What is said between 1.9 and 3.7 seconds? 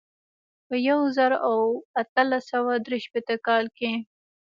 اتلس سوه درې شپېته کال